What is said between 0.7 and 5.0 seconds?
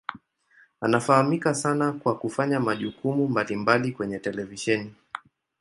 Anafahamika sana kwa kufanya majukumu mbalimbali kwenye televisheni.